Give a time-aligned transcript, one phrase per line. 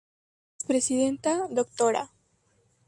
[0.01, 2.09] La expresidenta, Dra.